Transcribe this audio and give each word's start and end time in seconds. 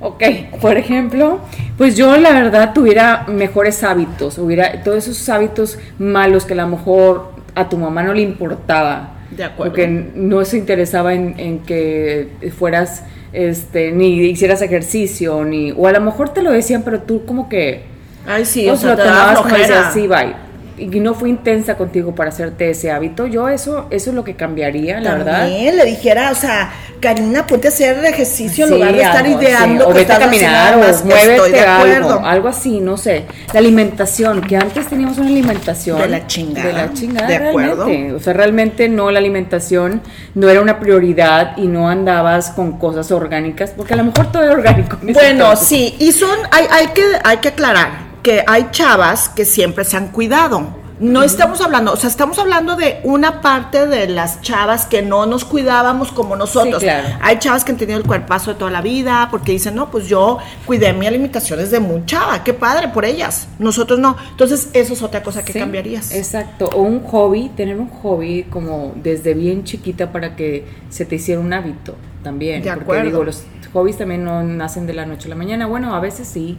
Ok, 0.00 0.22
por 0.60 0.76
ejemplo, 0.76 1.40
pues 1.76 1.96
yo 1.96 2.16
la 2.18 2.30
verdad 2.30 2.72
tuviera 2.72 3.24
mejores 3.26 3.82
hábitos, 3.82 4.38
hubiera 4.38 4.84
todos 4.84 5.08
esos 5.08 5.28
hábitos 5.28 5.76
malos 5.98 6.44
que 6.44 6.52
a 6.52 6.56
lo 6.58 6.68
mejor 6.68 7.32
a 7.58 7.68
tu 7.68 7.76
mamá 7.76 8.02
no 8.02 8.14
le 8.14 8.22
importaba. 8.22 9.14
De 9.30 9.44
acuerdo. 9.44 9.72
Porque 9.72 9.86
no 9.88 10.44
se 10.44 10.56
interesaba 10.56 11.12
en, 11.14 11.38
en 11.38 11.58
que 11.60 12.28
fueras, 12.56 13.04
este, 13.32 13.92
ni 13.92 14.20
hicieras 14.20 14.62
ejercicio, 14.62 15.44
ni, 15.44 15.72
o 15.72 15.86
a 15.86 15.92
lo 15.92 16.00
mejor 16.00 16.30
te 16.30 16.42
lo 16.42 16.50
decían, 16.50 16.82
pero 16.82 17.02
tú 17.02 17.24
como 17.26 17.48
que 17.48 17.82
ay 18.26 18.44
sí, 18.44 18.66
o 18.66 18.70
pues, 18.70 18.80
sea, 18.80 18.90
lo 18.90 18.96
te 18.96 19.02
tomabas 19.02 19.40
como 19.40 19.54
decías, 19.54 19.92
sí, 19.92 20.06
bye. 20.06 20.47
Y 20.78 21.00
no 21.00 21.14
fue 21.14 21.28
intensa 21.28 21.76
contigo 21.76 22.14
para 22.14 22.30
hacerte 22.30 22.70
ese 22.70 22.90
hábito. 22.90 23.26
Yo 23.26 23.48
eso, 23.48 23.86
eso 23.90 24.10
es 24.10 24.16
lo 24.16 24.24
que 24.24 24.34
cambiaría, 24.36 25.00
la 25.00 25.14
verdad. 25.14 25.40
También 25.42 25.76
le 25.76 25.84
dijera, 25.84 26.30
o 26.30 26.34
sea, 26.34 26.70
Karina, 27.00 27.46
ponte 27.46 27.68
a 27.68 27.70
hacer 27.70 28.04
ejercicio 28.04 28.64
en 28.64 28.70
Sí, 28.70 28.74
lugar 28.76 28.92
de 28.94 29.02
estar 29.02 29.24
algo, 29.24 29.42
ideando 29.42 29.84
sí. 29.84 29.90
o 29.90 29.92
que 29.92 29.98
vete 30.00 30.12
a 30.12 30.18
caminar 30.18 30.74
o 30.74 30.78
más. 30.78 31.04
muévete 31.04 31.60
algo, 31.60 32.20
algo 32.24 32.48
así, 32.48 32.80
no 32.80 32.96
sé. 32.96 33.24
La 33.52 33.60
alimentación, 33.60 34.40
que 34.42 34.56
antes 34.56 34.86
teníamos 34.88 35.18
una 35.18 35.28
alimentación 35.28 35.98
De 35.98 36.08
la 36.08 36.26
chingada, 36.26 36.66
de 36.66 36.72
la 36.72 36.92
chingada, 36.92 37.26
de 37.28 37.36
acuerdo. 37.36 37.84
realmente. 37.86 38.14
O 38.14 38.20
sea, 38.20 38.32
realmente 38.32 38.88
no 38.88 39.10
la 39.10 39.18
alimentación 39.18 40.00
no 40.34 40.48
era 40.48 40.60
una 40.60 40.80
prioridad 40.80 41.56
y 41.56 41.66
no 41.66 41.88
andabas 41.88 42.50
con 42.50 42.78
cosas 42.78 43.10
orgánicas, 43.12 43.70
porque 43.76 43.94
a 43.94 43.96
lo 43.96 44.04
mejor 44.04 44.32
todo 44.32 44.42
era 44.42 44.52
orgánico. 44.52 44.96
Bueno, 45.02 45.56
sí, 45.56 45.94
y 45.98 46.12
son, 46.12 46.36
hay, 46.50 46.66
hay, 46.70 46.86
que, 46.88 47.02
hay 47.24 47.36
que 47.38 47.48
aclarar 47.48 48.07
que 48.22 48.44
hay 48.46 48.68
chavas 48.70 49.28
que 49.28 49.44
siempre 49.44 49.84
se 49.84 49.96
han 49.96 50.08
cuidado. 50.08 50.88
No 51.00 51.22
estamos 51.22 51.60
hablando, 51.60 51.92
o 51.92 51.96
sea, 51.96 52.10
estamos 52.10 52.40
hablando 52.40 52.74
de 52.74 52.98
una 53.04 53.40
parte 53.40 53.86
de 53.86 54.08
las 54.08 54.40
chavas 54.40 54.84
que 54.84 55.00
no 55.00 55.26
nos 55.26 55.44
cuidábamos 55.44 56.10
como 56.10 56.34
nosotros. 56.34 56.80
Sí, 56.80 56.86
claro. 56.86 57.06
Hay 57.22 57.38
chavas 57.38 57.64
que 57.64 57.70
han 57.70 57.78
tenido 57.78 58.00
el 58.00 58.04
cuerpazo 58.04 58.52
de 58.52 58.58
toda 58.58 58.72
la 58.72 58.82
vida 58.82 59.28
porque 59.30 59.52
dicen, 59.52 59.76
no, 59.76 59.92
pues 59.92 60.08
yo 60.08 60.38
cuidé 60.66 60.92
mi 60.92 61.06
alimentación 61.06 61.60
desde 61.60 61.78
muy 61.78 62.04
chava, 62.04 62.42
qué 62.42 62.52
padre 62.52 62.88
por 62.88 63.04
ellas. 63.04 63.46
Nosotros 63.60 64.00
no. 64.00 64.16
Entonces, 64.32 64.70
eso 64.72 64.92
es 64.92 65.00
otra 65.02 65.22
cosa 65.22 65.44
que 65.44 65.52
Sí, 65.52 65.60
cambiarías. 65.60 66.12
Exacto, 66.12 66.68
o 66.74 66.82
un 66.82 67.04
hobby, 67.04 67.50
tener 67.50 67.78
un 67.78 67.88
hobby 67.90 68.42
como 68.50 68.92
desde 68.96 69.34
bien 69.34 69.62
chiquita 69.62 70.10
para 70.10 70.34
que 70.34 70.66
se 70.90 71.04
te 71.04 71.14
hiciera 71.14 71.40
un 71.40 71.52
hábito 71.52 71.94
también. 72.24 72.60
De 72.60 72.70
porque 72.70 72.82
acuerdo. 72.82 73.04
digo, 73.04 73.22
los 73.22 73.44
hobbies 73.72 73.98
también 73.98 74.24
no 74.24 74.42
nacen 74.42 74.84
de 74.88 74.94
la 74.94 75.06
noche 75.06 75.26
a 75.26 75.28
la 75.28 75.36
mañana. 75.36 75.66
Bueno, 75.68 75.94
a 75.94 76.00
veces 76.00 76.26
sí, 76.26 76.58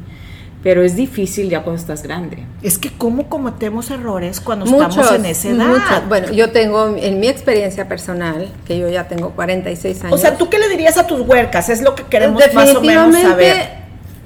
pero 0.62 0.84
es 0.84 0.96
difícil 0.96 1.50
ya 1.50 1.64
cuando 1.64 1.80
estás 1.80 2.04
grande. 2.04 2.44
Es 2.62 2.78
que 2.78 2.92
cómo 2.92 3.30
cometemos 3.30 3.90
errores 3.92 4.42
cuando 4.42 4.66
Muchos, 4.66 4.98
estamos 4.98 5.12
en 5.14 5.26
esa 5.26 5.50
edad. 5.50 5.68
muchos. 5.68 6.10
Bueno, 6.10 6.32
yo 6.34 6.52
tengo 6.52 6.96
en 6.98 7.20
mi 7.20 7.28
experiencia 7.28 7.88
personal, 7.88 8.50
que 8.68 8.78
yo 8.78 8.90
ya 8.90 9.08
tengo 9.08 9.32
46 9.32 10.04
años. 10.04 10.14
O 10.14 10.18
sea, 10.18 10.38
¿tú 10.38 10.50
qué 10.50 10.60
le 10.60 10.68
dirías 10.68 10.98
a 10.98 11.08
tus 11.08 11.22
huercas? 11.22 11.70
Es 11.70 11.82
lo 11.82 11.96
que 11.96 12.04
queremos 12.04 12.42
más 12.54 12.76
o 12.76 12.82
menos 12.82 13.14
definitivamente 13.14 13.22
saber. 13.22 13.70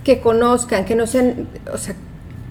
que 0.04 0.22
conozcan, 0.22 0.86
que 0.86 0.96
no 0.96 1.06
sean, 1.06 1.48
o 1.72 1.78
sea, 1.78 1.94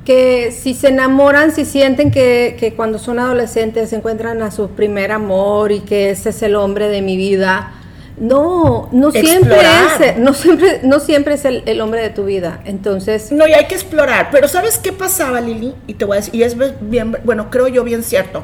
que 0.04 0.52
si 0.52 0.74
se 0.74 0.88
enamoran, 0.88 1.52
si 1.52 1.64
sienten 1.64 2.12
que, 2.12 2.56
que 2.58 2.74
cuando 2.74 2.98
son 2.98 3.18
adolescentes 3.18 3.90
se 3.90 3.96
encuentran 3.96 4.42
a 4.42 4.52
su 4.52 4.68
primer 4.70 5.10
amor 5.10 5.72
y 5.72 5.80
que 5.80 6.10
ese 6.10 6.30
es 6.30 6.42
el 6.42 6.54
hombre 6.54 6.88
de 6.88 7.02
mi 7.02 7.16
vida. 7.16 7.72
No, 8.18 8.88
no 8.92 9.10
siempre 9.10 9.54
Explorar. 9.56 10.02
es, 10.02 10.18
no 10.18 10.34
siempre, 10.34 10.80
no 10.82 11.00
siempre 11.00 11.34
es 11.34 11.44
el, 11.44 11.62
el 11.66 11.80
hombre 11.80 12.02
de 12.02 12.10
tu 12.10 12.24
vida. 12.24 12.60
Entonces, 12.64 13.32
No, 13.32 13.46
y 13.48 13.52
hay 13.52 13.66
que 13.66 13.74
explorar. 13.74 14.28
Pero 14.30 14.48
¿sabes 14.48 14.78
qué 14.78 14.92
pasaba, 14.92 15.40
Lili? 15.40 15.74
Y 15.86 15.94
te 15.94 16.04
voy 16.04 16.16
a 16.18 16.20
decir, 16.20 16.34
y 16.34 16.42
es 16.42 16.56
bien, 16.80 17.16
bueno, 17.24 17.50
creo 17.50 17.68
yo 17.68 17.84
bien 17.84 18.02
cierto. 18.02 18.42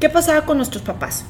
¿Qué 0.00 0.08
pasaba 0.08 0.46
con 0.46 0.56
nuestros 0.56 0.82
papás? 0.82 1.24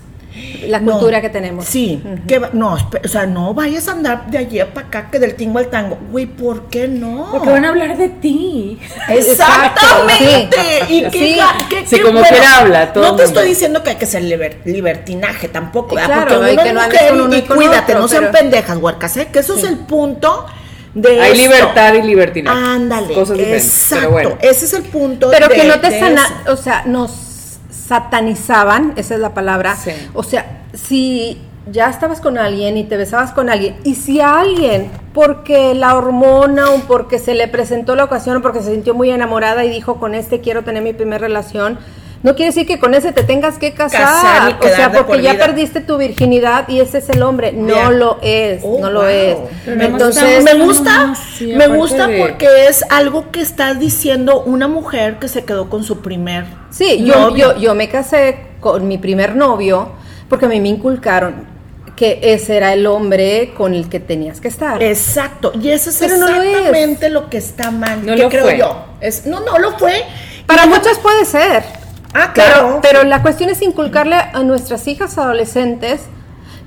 La 0.66 0.78
No. 0.80 0.92
cultura 0.92 1.20
que 1.20 1.28
tenemos. 1.28 1.64
Sí, 1.66 2.02
que 2.26 2.38
va- 2.38 2.50
no, 2.52 2.76
espe- 2.76 3.04
o 3.04 3.08
sea, 3.08 3.26
no 3.26 3.54
vayas 3.54 3.88
a 3.88 3.92
andar 3.92 4.30
de 4.30 4.38
allí 4.38 4.60
para 4.74 4.86
acá, 4.86 5.08
que 5.10 5.18
del 5.18 5.34
tingo 5.34 5.58
al 5.58 5.68
tango. 5.68 5.98
Güey, 6.10 6.26
¿por 6.26 6.68
qué 6.68 6.88
no? 6.88 7.28
Porque 7.30 7.50
van 7.50 7.64
a 7.64 7.68
hablar 7.70 7.96
de 7.96 8.08
ti. 8.08 8.78
Exactamente. 9.08 10.56
Exacto, 10.56 10.92
Y 10.92 11.02
qué, 11.02 11.10
sí. 11.10 11.40
qué- 11.68 11.86
Sí, 11.86 11.96
qué 11.96 12.02
como 12.02 12.22
quiera 12.22 12.58
habla, 12.58 12.92
todo 12.92 13.04
No 13.04 13.16
te 13.16 13.22
mundo. 13.24 13.24
estoy 13.40 13.48
diciendo 13.48 13.82
que 13.82 13.90
hay 13.90 13.96
que 13.96 14.06
ser 14.06 14.22
liber- 14.24 14.58
libertinaje 14.64 15.48
tampoco, 15.48 15.94
¿verdad? 15.94 16.26
Claro, 16.26 16.36
Porque 16.40 16.52
uno 16.52 16.62
que 16.62 16.72
no 16.72 16.80
mujer 16.82 17.08
con 17.10 17.20
uno 17.22 17.36
y, 17.36 17.42
con 17.42 17.56
cuídate, 17.56 17.92
otro, 17.92 17.98
no 18.00 18.08
sean 18.08 18.22
pero- 18.24 18.38
pendejas, 18.38 18.76
huercas, 18.78 19.16
¿eh? 19.16 19.28
Que 19.32 19.38
eso 19.40 19.56
es 19.56 19.64
el 19.64 19.76
punto 19.78 20.46
de 20.94 21.20
Hay 21.20 21.32
esto. 21.32 21.42
libertad 21.42 21.94
y 21.94 22.02
libertinaje. 22.02 22.58
Ándale, 22.58 23.14
Cosas 23.14 23.36
diferentes. 23.38 23.64
exacto. 23.66 23.96
Pero 24.00 24.10
bueno. 24.10 24.38
Ese 24.40 24.64
es 24.64 24.72
el 24.74 24.82
punto. 24.82 25.30
Pero 25.30 25.48
de- 25.48 25.54
que 25.54 25.64
no 25.64 25.80
te 25.80 25.98
sana, 25.98 26.42
o 26.48 26.56
sea, 26.56 26.82
nos 26.86 27.10
satanizaban, 27.90 28.92
esa 28.94 29.14
es 29.14 29.20
la 29.20 29.34
palabra. 29.34 29.74
Sí. 29.74 29.90
O 30.14 30.22
sea, 30.22 30.62
si 30.74 31.42
ya 31.72 31.90
estabas 31.90 32.20
con 32.20 32.38
alguien 32.38 32.76
y 32.76 32.84
te 32.84 32.96
besabas 32.96 33.32
con 33.32 33.50
alguien, 33.50 33.74
y 33.82 33.96
si 33.96 34.20
a 34.20 34.38
alguien, 34.38 34.92
porque 35.12 35.74
la 35.74 35.96
hormona 35.96 36.70
o 36.70 36.78
porque 36.86 37.18
se 37.18 37.34
le 37.34 37.48
presentó 37.48 37.96
la 37.96 38.04
ocasión 38.04 38.36
o 38.36 38.42
porque 38.42 38.60
se 38.60 38.70
sintió 38.70 38.94
muy 38.94 39.10
enamorada 39.10 39.64
y 39.64 39.70
dijo 39.70 39.96
con 39.96 40.14
este 40.14 40.40
quiero 40.40 40.62
tener 40.62 40.84
mi 40.84 40.92
primera 40.92 41.18
relación, 41.18 41.80
no 42.22 42.34
quiere 42.34 42.50
decir 42.50 42.66
que 42.66 42.78
con 42.78 42.92
ese 42.94 43.12
te 43.12 43.22
tengas 43.22 43.56
que 43.58 43.72
casar. 43.72 44.00
Casar 44.02 44.56
y 44.62 44.66
o 44.66 44.68
sea, 44.68 44.92
porque 44.92 45.04
por 45.14 45.20
ya 45.22 45.32
vida. 45.32 45.46
perdiste 45.46 45.80
tu 45.80 45.96
virginidad 45.96 46.68
y 46.68 46.80
ese 46.80 46.98
es 46.98 47.08
el 47.08 47.22
hombre. 47.22 47.52
No 47.52 47.90
lo 47.90 48.18
es, 48.22 48.60
Oh, 48.62 48.78
no 48.80 48.90
lo 48.90 49.00
wow. 49.00 49.08
es. 49.08 49.36
Pero 49.64 49.82
Entonces, 49.84 50.44
me 50.44 50.54
gusta, 50.62 51.14
sí, 51.36 51.46
me 51.54 51.66
gusta 51.68 52.06
de- 52.06 52.18
porque 52.20 52.68
es 52.68 52.84
algo 52.90 53.30
que 53.30 53.40
está 53.40 53.72
diciendo 53.74 54.42
una 54.42 54.68
mujer 54.68 55.18
que 55.18 55.28
se 55.28 55.44
quedó 55.44 55.70
con 55.70 55.82
su 55.82 56.00
primer 56.02 56.44
Sí, 56.70 57.02
yo, 57.04 57.18
novio. 57.18 57.54
yo, 57.54 57.60
yo 57.60 57.74
me 57.74 57.88
casé 57.88 58.36
con 58.60 58.86
mi 58.86 58.98
primer 58.98 59.34
novio 59.34 59.88
porque 60.28 60.44
a 60.44 60.48
mí 60.48 60.60
me 60.60 60.68
inculcaron 60.68 61.48
que 61.96 62.18
ese 62.22 62.56
era 62.56 62.72
el 62.72 62.86
hombre 62.86 63.52
con 63.56 63.74
el 63.74 63.88
que 63.88 63.98
tenías 64.00 64.40
que 64.40 64.48
estar. 64.48 64.82
Exacto, 64.82 65.52
y 65.60 65.70
eso 65.70 65.90
es 65.90 65.96
Pero 65.98 66.16
no 66.18 66.28
lo 66.28 66.42
es. 66.42 66.48
exactamente 66.56 67.08
lo, 67.10 67.28
que 67.30 67.38
está 67.38 67.70
mal, 67.70 68.04
No 68.06 68.14
que 68.14 68.22
lo 68.22 68.28
creo 68.28 68.44
fue. 68.44 68.58
yo. 68.58 68.84
Es, 69.00 69.26
no, 69.26 69.40
no 69.40 69.58
lo 69.58 69.76
fue. 69.78 70.02
Para 70.46 70.66
muchos 70.66 70.98
puede 70.98 71.24
ser. 71.24 71.62
Ah, 72.14 72.32
claro. 72.32 72.80
pero 72.82 73.04
la 73.04 73.22
cuestión 73.22 73.50
es 73.50 73.62
inculcarle 73.62 74.16
a 74.16 74.42
nuestras 74.42 74.86
hijas 74.88 75.16
adolescentes 75.18 76.02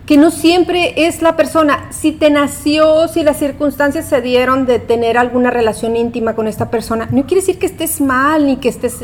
que 0.05 0.17
no 0.17 0.31
siempre 0.31 1.05
es 1.07 1.21
la 1.21 1.37
persona. 1.37 1.87
Si 1.91 2.11
te 2.11 2.29
nació, 2.29 3.07
si 3.07 3.23
las 3.23 3.37
circunstancias 3.39 4.05
se 4.05 4.21
dieron 4.21 4.65
de 4.65 4.79
tener 4.79 5.17
alguna 5.17 5.49
relación 5.49 5.95
íntima 5.95 6.35
con 6.35 6.47
esta 6.47 6.69
persona, 6.69 7.07
no 7.11 7.23
quiere 7.25 7.39
decir 7.41 7.57
que 7.57 7.65
estés 7.67 8.01
mal, 8.01 8.45
ni 8.45 8.57
que 8.57 8.67
estés 8.69 8.95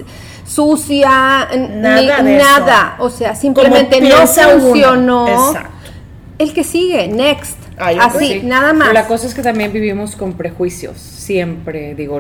sucia, 0.46 1.48
Nada 1.70 2.22
ni 2.22 2.34
eso. 2.36 2.44
nada. 2.46 2.96
O 3.00 3.10
sea, 3.10 3.34
simplemente 3.36 4.02
no 4.02 4.28
funcionó. 4.28 5.54
El 6.38 6.54
que 6.54 6.64
sigue, 6.64 7.08
next. 7.08 7.58
Ah, 7.78 7.92
Así, 8.02 8.28
Sí. 8.28 8.42
nada 8.44 8.74
más. 8.74 8.90
Pero 8.90 8.94
la 9.02 9.08
cosa 9.08 9.28
es 9.28 9.34
que 9.34 9.42
también 9.42 9.72
vivimos 9.72 10.18
con 10.18 10.34
prejuicios, 10.34 10.98
siempre, 10.98 11.96
digo, 11.96 12.20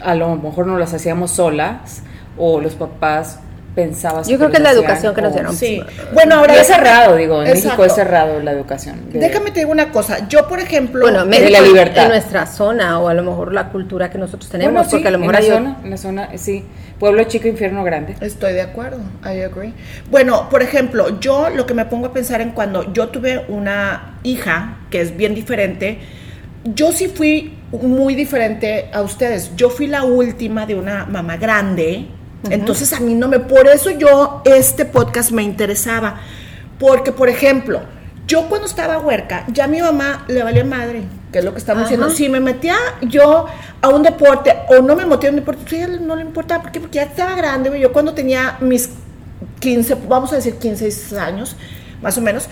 a 0.00 0.14
lo 0.16 0.34
mejor 0.36 0.66
no 0.66 0.76
las 0.76 0.92
hacíamos 0.92 1.30
solas 1.32 2.02
o 2.36 2.60
los 2.60 2.74
papás 2.74 3.38
pensabas 3.74 4.28
Yo 4.28 4.36
creo 4.36 4.50
que 4.50 4.58
es 4.58 4.62
la 4.62 4.70
educación 4.72 5.14
que 5.14 5.22
nos 5.22 5.32
dieron. 5.32 5.56
Sí. 5.56 5.82
Bueno, 6.12 6.34
ahora 6.34 6.54
Y 6.56 6.58
es 6.58 6.66
cerrado, 6.66 7.16
digo, 7.16 7.40
en 7.40 7.48
Exacto. 7.48 7.68
México 7.68 7.84
es 7.86 7.94
cerrado 7.94 8.40
la 8.40 8.52
educación. 8.52 9.10
de- 9.10 9.18
Déjame 9.18 9.50
te 9.50 9.60
digo 9.60 9.72
una 9.72 9.90
cosa. 9.90 10.28
Yo, 10.28 10.46
por 10.46 10.60
ejemplo, 10.60 11.00
Bueno, 11.00 11.22
en- 11.22 11.30
México 11.30 11.50
la 11.52 11.60
libertad. 11.62 12.02
en 12.04 12.08
nuestra 12.10 12.44
zona 12.46 12.98
o 13.00 13.08
a 13.08 13.14
lo 13.14 13.22
mejor 13.22 13.54
la 13.54 13.70
cultura 13.70 14.10
que 14.10 14.18
nosotros 14.18 14.50
tenemos, 14.50 14.74
Bueno, 14.74 14.84
sí, 14.84 14.96
porque 14.96 15.08
a 15.08 15.10
lo 15.12 15.18
mejor 15.20 15.36
en 15.36 15.42
hay 15.42 15.48
la 15.48 15.54
zona, 15.56 15.76
en 15.84 15.90
la 15.90 15.96
zona, 15.96 16.28
sí. 16.36 16.64
Pueblo 16.98 17.24
chico, 17.24 17.48
infierno 17.48 17.82
grande. 17.82 18.14
Estoy 18.20 18.52
de 18.52 18.60
acuerdo, 18.60 18.98
I 19.24 19.40
agree. 19.40 19.72
Bueno, 20.10 20.48
por 20.50 20.62
ejemplo, 20.62 21.18
yo 21.18 21.48
lo 21.48 21.64
que 21.64 21.72
me 21.72 21.86
pongo 21.86 22.08
a 22.08 22.12
pensar 22.12 22.42
en 22.42 22.50
cuando 22.50 22.92
yo 22.92 23.08
tuve 23.08 23.46
una 23.48 24.16
hija 24.22 24.80
que 24.90 25.00
es 25.00 25.16
bien 25.16 25.34
diferente, 25.34 25.98
yo 26.64 26.92
sí 26.92 27.08
fui 27.08 27.58
muy 27.72 28.14
diferente 28.14 28.90
a 28.92 29.00
ustedes. 29.00 29.56
Yo 29.56 29.70
fui 29.70 29.86
la 29.86 30.04
última 30.04 30.66
de 30.66 30.74
una 30.74 31.06
mamá 31.06 31.38
grande, 31.38 32.06
entonces 32.50 32.92
a 32.92 33.00
mí 33.00 33.14
no 33.14 33.28
me, 33.28 33.38
por 33.38 33.68
eso 33.68 33.90
yo 33.90 34.42
este 34.44 34.84
podcast 34.84 35.30
me 35.30 35.42
interesaba, 35.42 36.20
porque 36.78 37.12
por 37.12 37.28
ejemplo, 37.28 37.82
yo 38.26 38.48
cuando 38.48 38.66
estaba 38.66 38.98
huerca, 38.98 39.44
ya 39.48 39.64
a 39.64 39.68
mi 39.68 39.80
mamá 39.80 40.24
le 40.28 40.42
valía 40.42 40.64
madre, 40.64 41.04
que 41.32 41.38
es 41.38 41.44
lo 41.44 41.52
que 41.52 41.58
estamos 41.58 41.82
Ajá. 41.82 41.90
diciendo. 41.90 42.14
Si 42.14 42.28
me 42.28 42.40
metía 42.40 42.76
yo 43.02 43.46
a 43.80 43.88
un 43.88 44.02
deporte 44.02 44.54
o 44.68 44.82
no 44.82 44.94
me 44.94 45.06
metía 45.06 45.30
a 45.30 45.32
un 45.32 45.36
deporte, 45.36 45.62
pues 45.62 45.72
a 45.74 45.84
ella 45.84 45.98
no 46.00 46.14
le 46.16 46.22
importaba, 46.22 46.62
¿por 46.62 46.72
qué? 46.72 46.80
Porque 46.80 46.96
ya 46.96 47.04
estaba 47.04 47.34
grande. 47.34 47.78
Yo 47.80 47.92
cuando 47.92 48.14
tenía 48.14 48.58
mis 48.60 48.90
15, 49.60 49.96
vamos 50.08 50.32
a 50.32 50.36
decir 50.36 50.56
15 50.56 50.84
16 50.84 51.20
años, 51.20 51.56
más 52.00 52.16
o 52.18 52.20
menos, 52.20 52.48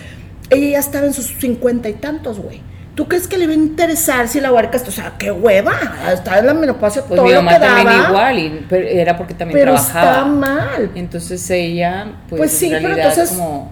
ella 0.49 0.71
ya 0.71 0.79
estaba 0.79 1.05
en 1.05 1.13
sus 1.13 1.27
cincuenta 1.27 1.89
y 1.89 1.93
tantos, 1.93 2.39
güey. 2.39 2.61
¿Tú 2.95 3.07
crees 3.07 3.27
que 3.27 3.37
le 3.37 3.45
iba 3.45 3.53
a 3.53 3.55
interesar 3.55 4.27
si 4.27 4.41
la 4.41 4.51
huerca, 4.51 4.77
o 4.85 4.91
sea, 4.91 5.13
qué 5.17 5.31
hueva? 5.31 5.73
Estaba 6.13 6.39
en 6.39 6.47
la 6.47 6.53
menopausia 6.53 7.03
Pues 7.03 7.15
todo 7.15 7.25
mi 7.25 7.33
lo 7.33 7.41
mamá 7.41 7.57
que 7.59 7.65
también 7.65 8.01
igual, 8.09 8.39
y, 8.39 8.65
pero 8.69 8.85
era 8.87 9.17
porque 9.17 9.33
también 9.33 9.57
pero 9.59 9.71
trabajaba. 9.73 10.11
está 10.17 10.25
mal. 10.25 10.91
Entonces 10.95 11.49
ella, 11.49 12.07
pues, 12.27 12.39
Pues 12.39 12.51
sí, 12.51 12.73
en 12.73 12.83
pero 12.83 12.95
entonces- 12.97 13.29
como... 13.29 13.71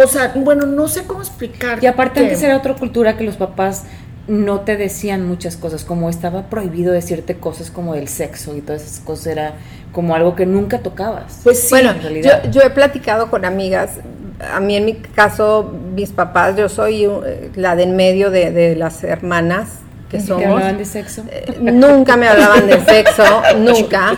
O 0.00 0.06
sea, 0.06 0.32
bueno, 0.36 0.64
no 0.66 0.86
sé 0.86 1.04
cómo 1.04 1.20
explicar. 1.20 1.82
Y 1.82 1.86
aparte 1.86 2.20
antes 2.20 2.40
era 2.42 2.56
otra 2.56 2.74
cultura 2.74 3.16
que 3.16 3.24
los 3.24 3.36
papás 3.36 3.84
no 4.28 4.60
te 4.60 4.76
decían 4.76 5.26
muchas 5.26 5.56
cosas, 5.56 5.82
como 5.84 6.08
estaba 6.10 6.50
prohibido 6.50 6.92
decirte 6.92 7.36
cosas 7.38 7.70
como 7.72 7.94
del 7.94 8.06
sexo 8.06 8.54
y 8.54 8.60
todas 8.60 8.82
esas 8.82 9.00
cosas, 9.00 9.26
era 9.28 9.52
como 9.90 10.14
algo 10.14 10.36
que 10.36 10.44
nunca 10.46 10.80
tocabas. 10.80 11.40
Pues 11.42 11.60
sí, 11.62 11.68
bueno, 11.70 11.90
en 11.92 12.02
realidad. 12.02 12.42
yo, 12.44 12.50
yo 12.50 12.60
he 12.60 12.70
platicado 12.70 13.30
con 13.30 13.44
amigas. 13.44 13.92
A 14.40 14.60
mí 14.60 14.76
en 14.76 14.84
mi 14.84 14.94
caso, 14.94 15.72
mis 15.94 16.10
papás, 16.10 16.56
yo 16.56 16.68
soy 16.68 17.08
la 17.56 17.74
de 17.76 17.82
en 17.84 17.96
medio 17.96 18.30
de, 18.30 18.52
de 18.52 18.76
las 18.76 19.02
hermanas 19.02 19.80
que 20.10 20.18
¿Te 20.18 20.26
somos. 20.26 20.44
hablaban 20.44 20.78
de 20.78 20.84
sexo? 20.84 21.22
Eh, 21.30 21.58
nunca 21.60 22.16
me 22.16 22.28
hablaban 22.28 22.66
de 22.66 22.80
sexo, 22.84 23.24
nunca. 23.58 24.16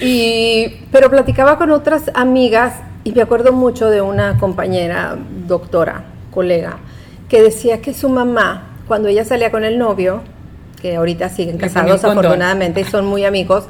Y, 0.00 0.84
pero 0.90 1.10
platicaba 1.10 1.58
con 1.58 1.70
otras 1.70 2.10
amigas 2.14 2.74
y 3.04 3.12
me 3.12 3.22
acuerdo 3.22 3.52
mucho 3.52 3.88
de 3.90 4.00
una 4.00 4.38
compañera, 4.38 5.16
doctora, 5.46 6.04
colega, 6.30 6.78
que 7.28 7.42
decía 7.42 7.80
que 7.80 7.94
su 7.94 8.08
mamá, 8.08 8.76
cuando 8.88 9.08
ella 9.08 9.24
salía 9.24 9.50
con 9.50 9.64
el 9.64 9.78
novio, 9.78 10.22
que 10.80 10.96
ahorita 10.96 11.28
siguen 11.28 11.58
casados 11.58 12.02
afortunadamente 12.04 12.80
y 12.80 12.84
son 12.84 13.06
muy 13.06 13.24
amigos 13.24 13.64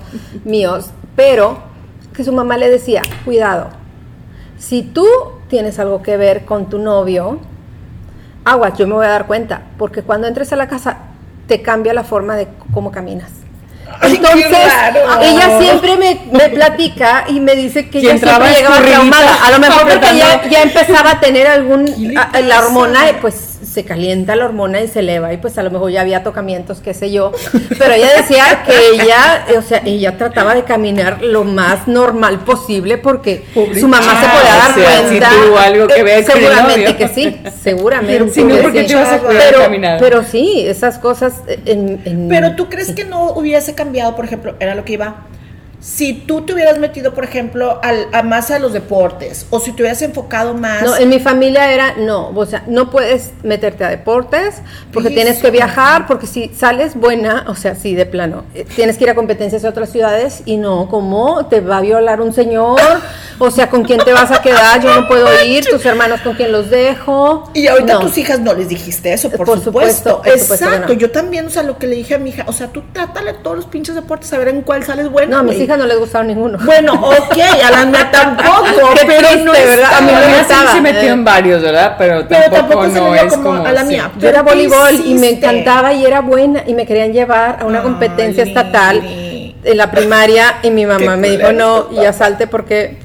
míos, 0.45 0.91
pero 1.17 1.59
que 2.15 2.25
su 2.25 2.33
mamá 2.33 2.57
le 2.57 2.71
decía, 2.71 3.03
cuidado, 3.25 3.69
si 4.59 4.83
tú 4.83 5.07
tienes 5.53 5.79
algo 5.79 6.03
que 6.03 6.17
ver 6.17 6.47
con 6.47 6.71
tu 6.71 6.79
novio, 6.79 7.39
aguas, 8.43 8.73
yo 8.79 8.87
me 8.87 8.95
voy 8.95 9.05
a 9.05 9.11
dar 9.11 9.27
cuenta, 9.27 9.61
porque 9.77 10.01
cuando 10.01 10.27
entres 10.27 10.51
a 10.55 10.57
la 10.57 10.67
casa 10.67 10.97
te 11.47 11.61
cambia 11.61 11.93
la 11.93 12.05
forma 12.05 12.37
de 12.37 12.49
cómo 12.73 12.91
caminas. 12.91 13.29
Entonces, 14.01 14.47
ella 15.21 15.61
siempre 15.61 15.99
me, 15.99 16.19
me 16.33 16.49
platica 16.49 17.27
y 17.29 17.39
me 17.39 17.55
dice 17.55 17.91
que 17.91 17.99
ella 17.99 18.17
siempre 18.17 18.49
llegaba 18.55 18.79
traumada. 18.81 19.45
A 19.47 19.51
lo 19.51 19.59
mejor 19.59 19.83
porque 19.83 20.17
ya, 20.17 20.49
ya 20.49 20.63
empezaba 20.63 21.11
a 21.11 21.21
tener 21.21 21.47
algún, 21.47 21.85
¿Qué 21.85 21.99
le 21.99 22.17
a- 22.19 22.41
la 22.41 22.61
hormona, 22.61 23.11
y 23.11 23.15
pues 23.21 23.52
se 23.73 23.85
calienta 23.85 24.37
la 24.37 24.45
hormona 24.45 24.81
y 24.83 24.89
se 24.89 25.01
eleva 25.01 25.33
y 25.33 25.39
pues 25.39 25.57
a 25.57 25.63
lo 25.63 25.71
mejor 25.71 25.91
ya 25.91 26.03
había 26.03 26.23
tocamientos, 26.23 26.81
qué 26.81 26.93
sé 26.93 27.11
yo. 27.11 27.33
Pero 27.79 27.95
ella 27.95 28.09
decía 28.17 28.63
que 28.67 28.73
ella, 28.95 29.47
o 29.59 29.63
sea, 29.63 29.81
ella 29.85 30.19
trataba 30.19 30.55
de 30.55 30.65
caminar 30.65 31.23
lo 31.23 31.45
más 31.45 31.89
normal 31.89 32.41
posible 32.41 32.99
porque 32.99 33.45
su 33.55 33.89
mamá 33.89 34.21
se 34.21 34.29
podía 34.29 34.55
dar 34.55 34.63
Ah, 34.63 34.75
o 34.77 34.81
sea, 34.81 34.99
sí 34.99 35.05
cuenta. 35.19 35.31
tuvo 35.47 35.59
algo 35.59 35.87
que 35.89 36.03
ver 36.03 36.25
seguramente 36.25 36.97
que 36.97 37.09
sí, 37.09 37.41
seguramente. 37.63 38.31
Si 38.33 38.45
no, 38.45 38.57
que 38.57 38.63
¿por 38.63 38.73
qué 38.73 38.81
sí. 38.83 38.87
te 38.89 38.93
ibas 38.93 39.09
a 39.09 39.21
pero, 39.27 39.59
de 39.59 39.65
caminar? 39.65 39.99
pero 40.01 40.23
sí, 40.25 40.65
esas 40.67 40.99
cosas 40.99 41.35
en, 41.65 42.01
en- 42.05 42.29
Pero 42.29 42.55
tú 42.57 42.69
crees 42.69 42.93
que 42.93 43.05
no 43.05 43.33
hubiese 43.33 43.75
cambiado, 43.75 44.15
por 44.15 44.25
ejemplo, 44.27 44.55
era 44.61 44.75
lo 44.75 44.85
que 44.85 44.93
iba. 44.95 45.27
Si 45.83 46.13
tú 46.15 46.43
te 46.43 46.55
hubieras 46.55 46.79
metido, 46.79 47.13
por 47.13 47.25
ejemplo, 47.25 47.81
al, 47.83 48.07
a 48.13 48.23
más 48.23 48.53
a 48.53 48.61
los 48.61 48.73
deportes, 48.73 49.47
o 49.51 49.59
si 49.59 49.73
te 49.73 49.83
hubieras 49.83 50.01
enfocado 50.03 50.55
más. 50.55 50.81
No, 50.85 50.97
en 50.97 51.09
mi 51.09 51.19
familia 51.19 51.73
era 51.73 51.95
no, 51.97 52.29
o 52.29 52.47
sea, 52.47 52.63
no 52.69 52.89
puedes 52.89 53.33
meterte 53.43 53.85
a 53.85 53.89
deportes 53.89 54.63
porque 54.93 55.11
tienes 55.11 55.41
que 55.41 55.51
viajar, 55.51 56.07
porque 56.07 56.29
si 56.29 56.53
sales 56.57 56.95
buena, 56.95 57.47
o 57.49 57.57
sea, 57.57 57.75
sí, 57.75 57.97
de 57.97 58.07
plano, 58.07 58.45
eh, 58.55 58.65
tienes 58.77 58.97
que 58.97 59.03
ir 59.05 59.11
a 59.11 59.17
competencias 59.17 59.63
de 59.63 59.69
otras 59.69 59.91
ciudades 59.91 60.43
y 60.45 60.57
no, 60.57 60.89
¿cómo? 60.89 61.47
¿Te 61.47 61.61
va 61.61 61.79
a 61.79 61.81
violar 61.81 62.21
un 62.21 62.33
señor? 62.33 62.79
O 63.41 63.51
sea, 63.51 63.69
¿con 63.69 63.83
quién 63.83 63.99
te 64.05 64.13
vas 64.13 64.31
a 64.31 64.41
quedar? 64.41 64.81
Yo 64.81 64.95
no 65.01 65.09
puedo 65.09 65.27
ir, 65.45 65.65
tus 65.67 65.85
hermanos, 65.85 66.21
¿con 66.21 66.35
quién 66.35 66.53
los 66.53 66.71
dejo? 66.71 67.51
Y 67.55 67.67
ahorita 67.67 67.95
No. 67.95 67.99
a 67.99 68.03
tus 68.03 68.17
hijas 68.19 68.39
no 68.39 68.55
les 68.55 68.69
dijiste 68.69 69.13
eso, 69.13 69.31
por, 69.31 69.47
Por 69.47 69.61
supuesto. 69.61 70.11
supuesto, 70.19 70.23
por 70.23 70.39
supuesto 70.39 70.65
Exacto, 70.67 70.93
no. 70.93 70.99
yo 71.01 71.11
también, 71.11 71.47
o 71.47 71.51
sea, 71.51 71.65
lo 71.65 71.77
que 71.77 71.89
le 71.89 71.97
dije 71.97 72.15
a 72.15 72.19
mi 72.19 72.31
hija, 72.31 72.45
o 72.47 72.53
sea, 72.53 72.69
tú 72.69 72.83
trátale 72.93 73.33
todos 73.33 73.57
los 73.57 73.67
pinches 73.67 73.97
deportes 73.97 74.33
a 74.33 74.39
ver 74.39 74.47
en 74.49 74.63
cuál 74.63 74.85
sales 74.85 75.11
bueno. 75.11 75.33
No, 75.33 75.39
a 75.39 75.43
mis 75.43 75.55
güey. 75.57 75.72
Hijas 75.73 75.79
no 75.79 75.87
les 75.87 75.99
gustaron 75.99 76.27
ninguno. 76.27 76.59
Bueno, 76.65 76.95
ok, 76.95 77.39
a 77.65 77.71
la 77.71 77.85
mía 77.87 78.11
tampoco, 78.11 78.95
Qué 78.95 79.07
pero 79.07 79.29
triste, 79.29 79.45
no 79.45 79.55
es 79.55 79.67
¿verdad? 79.67 79.95
A 79.95 80.01
mí 80.01 80.13
A 80.13 80.21
me 80.21 80.27
mí 80.27 80.33
sí 80.47 80.55
se 80.73 80.81
metió 80.81 81.13
en 81.13 81.25
varios, 81.25 81.63
¿verdad? 81.63 81.95
Pero 81.99 82.27
Pero 82.29 82.51
tampoco, 82.51 82.57
tampoco 82.57 82.91
se 82.91 83.01
no 83.01 83.11
le 83.11 83.13
dio 83.13 83.23
es 83.29 83.33
como 83.35 83.45
como... 83.45 83.67
a 83.67 83.73
la 83.73 83.81
sí. 83.83 83.87
mía. 83.89 84.11
Yo 84.19 84.29
era 84.29 84.45
¿Pero 84.45 84.59
qué 84.59 84.67
voleibol 84.67 85.07
y 85.07 85.15
me 85.15 85.31
encantaba 85.31 85.93
y 85.93 86.05
era 86.05 86.21
buena 86.21 86.63
y 86.67 86.75
me 86.75 86.87
querían 86.87 87.13
llevar 87.13 87.59
a 87.61 87.65
una 87.65 87.83
competencia 87.83 88.43
estatal 88.43 89.03
en 89.65 89.77
la 89.77 89.91
primaria 89.91 90.57
y 90.63 90.71
mi 90.71 90.87
mamá 90.87 91.13
Qué 91.13 91.17
me 91.19 91.31
dijo 91.31 91.53
no 91.53 91.91
ya 91.93 92.13
salte 92.13 92.47
porque 92.49 92.99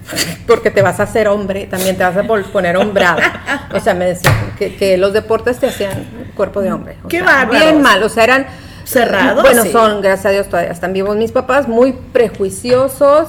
porque 0.48 0.72
te 0.72 0.81
vas 0.81 1.00
a 1.00 1.04
hacer 1.04 1.28
hombre 1.28 1.68
también 1.68 1.96
te 1.98 2.04
vas 2.04 2.18
a 2.18 2.24
poner 2.24 2.78
hombrada 2.78 3.68
o 3.72 3.80
sea 3.80 3.94
me 3.94 4.06
decían 4.06 4.34
que, 4.58 4.75
que 4.75 4.98
los 4.98 5.14
deportes 5.14 5.59
te 5.59 5.68
hacían 5.68 6.31
cuerpo 6.36 6.62
de 6.62 6.71
hombre 6.71 6.95
o 7.04 7.07
Qué 7.09 7.19
sea, 7.19 7.45
bien 7.45 7.81
mal 7.81 8.02
o 8.02 8.09
sea 8.09 8.24
eran 8.24 8.47
Cerrados, 8.89 9.44
bueno 9.44 9.63
sí. 9.63 9.71
son 9.71 10.01
gracias 10.01 10.25
a 10.25 10.29
Dios 10.29 10.47
todavía 10.47 10.71
están 10.71 10.94
vivos 10.94 11.15
mis 11.15 11.31
papás 11.31 11.67
muy 11.67 11.94
prejuiciosos 12.13 13.27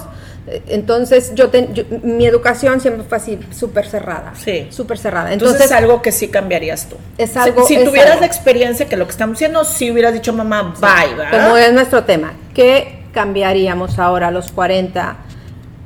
entonces 0.69 1.35
yo, 1.35 1.51
ten- 1.51 1.75
yo- 1.75 1.85
mi 2.03 2.25
educación 2.25 2.81
siempre 2.81 3.05
fue 3.07 3.19
así 3.19 3.39
súper 3.51 3.87
cerrada 3.87 4.33
Sí. 4.35 4.67
súper 4.71 4.97
cerrada 4.99 5.33
Entonces, 5.33 5.57
entonces 5.57 5.71
es 5.77 5.77
algo 5.77 6.01
que 6.01 6.11
sí 6.11 6.29
cambiarías 6.29 6.87
tú. 6.89 6.97
Es 7.19 7.31
Si- 7.33 7.39
algo- 7.39 7.67
Si, 7.67 7.75
es 7.75 7.85
tuvieras 7.85 8.13
algo. 8.13 8.21
la 8.23 8.27
experiencia 8.29 8.87
que 8.89 8.97
lo 8.97 9.05
que 9.05 9.11
estamos 9.11 9.35
diciendo, 9.35 9.65
sí 9.65 9.91
hubieras 9.91 10.15
dicho 10.15 10.33
mamá, 10.33 10.75
bye, 10.81 11.15
¿verdad? 11.15 11.43
Como 11.45 11.57
es 11.59 11.71
nuestro 11.75 12.05
tema, 12.05 12.33
¿qué 12.55 13.03
cambiaríamos 13.13 13.99
ahora 13.99 14.29
a 14.29 14.31
los 14.31 14.51
40 14.51 15.17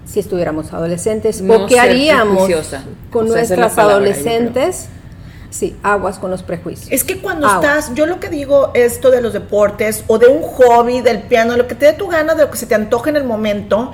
si 0.05 0.21
estuviéramos 0.21 0.73
adolescentes? 0.73 1.41
No 1.43 1.55
¿O 1.65 1.67
qué 1.67 1.81
haríamos 1.81 2.49
con 3.11 3.25
O 3.25 3.33
sea, 3.33 3.37
nuestras 3.39 3.73
palabra, 3.73 4.07
yo 4.07 4.13
creo. 4.13 4.13
adolescentes? 4.13 4.89
Sí, 5.53 5.77
aguas 5.83 6.19
con 6.19 6.31
los 6.31 6.43
prejuicios. 6.43 6.91
Es 6.91 7.05
que 7.05 7.19
cuando 7.19 7.47
Aguas. 7.47 7.65
estás, 7.65 7.95
yo 7.95 8.07
lo 8.07 8.19
que 8.21 8.31
digo 8.31 8.71
esto 8.73 9.11
de 9.11 9.21
los 9.21 9.35
deportes 9.35 10.03
o 10.07 10.19
de 10.19 10.27
un 10.27 10.41
hobby, 10.43 11.03
del 11.03 11.21
piano, 11.25 11.57
lo 11.59 11.69
que 11.69 11.75
te 11.75 11.85
dé 11.85 11.93
tu 11.93 12.09
gana, 12.09 12.35
de 12.35 12.45
lo 12.45 12.51
que 12.51 12.57
se 12.57 12.65
te 12.65 12.75
antoje 12.75 13.11
en 13.11 13.17
el 13.17 13.25
momento, 13.25 13.93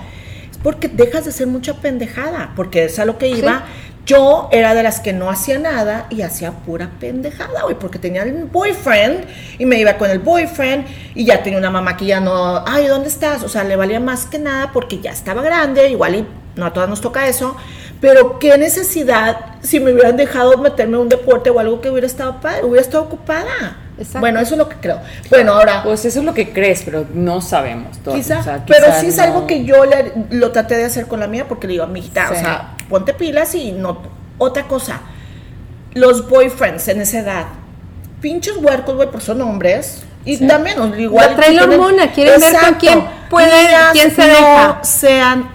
es 0.53 0.57
porque 0.59 0.87
dejas 0.87 1.25
de 1.25 1.33
ser 1.33 1.49
mucha 1.49 1.75
pendejada, 1.75 2.53
porque 2.55 2.85
es 2.85 2.99
a 3.01 3.05
lo 3.05 3.19
que 3.19 3.29
iba. 3.29 3.65
Yo 4.07 4.49
era 4.53 4.73
de 4.73 4.85
las 4.85 5.01
que 5.01 5.13
no 5.13 5.29
hacía 5.31 5.59
nada 5.59 6.07
y 6.11 6.23
hacía 6.23 6.53
pura 6.53 6.93
pendejada, 7.01 7.65
güey, 7.65 7.75
porque 7.75 7.99
tenía 7.99 8.23
el 8.23 8.45
boyfriend 8.45 9.27
y 9.59 9.67
me 9.67 9.79
iba 9.81 9.99
con 9.99 10.09
el 10.09 10.21
boyfriend 10.21 10.87
y 11.15 11.27
ya 11.27 11.43
tenía 11.43 11.59
una 11.59 11.71
mamá 11.71 11.97
que 11.97 12.07
ya 12.07 12.21
no, 12.21 12.65
ay, 12.67 12.87
¿dónde 12.87 13.09
estás? 13.09 13.43
O 13.43 13.49
sea, 13.49 13.65
le 13.65 13.75
valía 13.75 14.01
más 14.01 14.27
que 14.27 14.39
nada 14.39 14.71
porque 14.73 15.01
ya 15.01 15.11
estaba 15.11 15.43
grande, 15.43 15.91
igual 15.91 16.15
y 16.15 16.27
no 16.57 16.67
a 16.67 16.73
todas 16.73 16.89
nos 16.89 17.01
toca 17.01 17.27
eso, 17.27 17.57
pero 18.01 18.39
qué 18.39 18.57
necesidad 18.57 19.48
si 19.63 19.81
me 19.81 19.93
hubieran 19.93 20.17
dejado 20.17 20.57
meterme 20.59 20.97
en 20.97 21.03
un 21.03 21.09
deporte 21.09 21.51
o 21.51 21.59
algo 21.59 21.81
que 21.81 21.91
hubiera 21.91 22.07
estado 22.07 22.41
padre, 22.41 22.65
hubiera 22.65 22.81
estado 22.83 23.05
ocupada. 23.05 23.77
Exacto. 23.99 24.21
Bueno, 24.21 24.39
eso 24.41 24.55
es 24.55 24.59
lo 24.59 24.69
que 24.69 24.77
creo. 24.77 25.01
Bueno, 25.29 25.55
ahora, 25.55 25.83
Pues 25.83 26.05
eso 26.05 26.21
es 26.21 26.25
lo 26.25 26.33
que 26.33 26.51
crees, 26.53 26.83
pero 26.85 27.05
no 27.15 27.41
sabemos 27.41 27.99
todo. 27.99 28.15
quizá, 28.15 28.39
o 28.39 28.43
sea, 28.45 28.65
pero 28.67 28.87
sí 29.01 29.07
es 29.09 29.19
algo 29.19 29.47
que 29.47 29.65
yo 29.65 29.85
le- 29.85 30.13
lo 30.31 30.53
traté 30.53 30.77
de 30.77 30.85
hacer 30.85 31.07
con 31.09 31.19
la 31.21 31.27
mía 31.27 31.47
porque 31.49 31.67
le 31.67 31.73
digo, 31.73 31.85
amiguita, 31.85 32.29
o 32.31 32.35
Sí. 32.35 32.41
sea, 32.41 32.75
ponte 32.89 33.13
pilas 33.15 33.55
y 33.57 33.73
no. 33.73 33.99
Otra 34.39 34.69
cosa, 34.69 35.01
los 35.95 36.29
boyfriends 36.29 36.87
en 36.89 37.01
esa 37.01 37.19
edad, 37.19 37.47
pinches 38.21 38.57
huercos, 38.59 38.95
güey, 38.95 39.11
porque 39.11 39.27
son 39.27 39.41
hombres. 39.43 40.05
Y 40.25 40.37
también, 40.47 40.79
o 40.79 40.95
igual. 40.97 41.35
Trae 41.37 41.53
la 41.55 41.63
tienen- 41.63 41.81
hormona, 41.81 42.13
quieren 42.13 42.41
ver 42.41 42.55
con 42.57 42.75
quién 42.75 43.05
puede- 43.31 43.47
Niñas, 43.65 43.93
quién 43.93 44.11
se 44.15 44.21
no 44.21 44.27
deja. 44.35 44.79
sean 44.85 45.49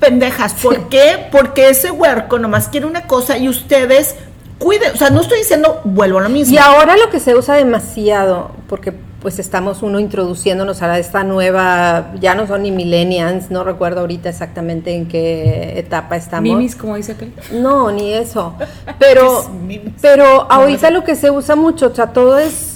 pendejas. 0.00 0.54
¿Por 0.54 0.88
qué? 0.88 1.28
Porque 1.30 1.68
ese 1.68 1.90
huerco 1.90 2.38
nomás 2.38 2.68
quiere 2.68 2.86
una 2.86 3.06
cosa 3.06 3.38
y 3.38 3.48
ustedes 3.48 4.16
cuiden. 4.58 4.92
O 4.94 4.96
sea, 4.96 5.10
no 5.10 5.20
estoy 5.20 5.38
diciendo 5.38 5.80
vuelvo 5.84 6.18
a 6.18 6.22
lo 6.22 6.28
mismo. 6.28 6.54
Y 6.54 6.58
ahora 6.58 6.96
lo 6.96 7.10
que 7.10 7.20
se 7.20 7.36
usa 7.36 7.54
demasiado, 7.54 8.50
porque 8.68 8.92
pues 9.20 9.38
estamos 9.38 9.82
uno 9.82 10.00
introduciéndonos 10.00 10.80
a 10.80 10.98
esta 10.98 11.24
nueva, 11.24 12.12
ya 12.20 12.34
no 12.34 12.46
son 12.46 12.62
ni 12.62 12.72
millennials, 12.72 13.50
no 13.50 13.64
recuerdo 13.64 14.00
ahorita 14.00 14.30
exactamente 14.30 14.94
en 14.94 15.08
qué 15.08 15.78
etapa 15.78 16.16
estamos. 16.16 16.42
Mimis, 16.42 16.74
como 16.74 16.96
dice 16.96 17.12
aquel. 17.12 17.32
No, 17.52 17.90
ni 17.90 18.14
eso. 18.14 18.54
Pero, 18.98 19.44
pero 20.00 20.50
ahorita 20.50 20.90
lo 20.90 21.04
que 21.04 21.16
se 21.16 21.30
usa 21.30 21.54
mucho, 21.54 21.88
o 21.88 21.94
sea, 21.94 22.08
todo 22.08 22.38
es 22.38 22.69